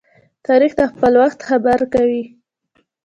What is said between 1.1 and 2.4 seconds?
وخت خبره کوي.